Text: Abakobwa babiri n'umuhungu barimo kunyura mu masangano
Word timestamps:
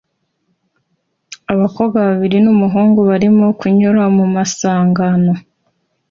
Abakobwa 1.53 1.97
babiri 2.07 2.37
n'umuhungu 2.45 2.99
barimo 3.09 3.45
kunyura 3.59 4.03
mu 4.17 4.25
masangano 4.35 5.33